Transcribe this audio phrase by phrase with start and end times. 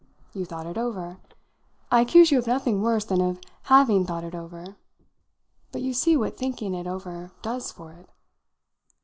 [0.33, 1.19] You thought it over.
[1.91, 4.75] I accuse you of nothing worse than of having thought it over.
[5.71, 8.09] But you see what thinking it over does for it."